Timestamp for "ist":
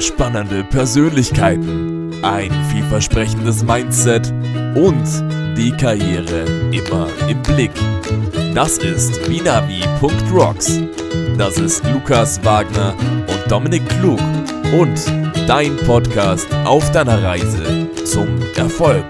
8.78-9.26, 11.58-11.84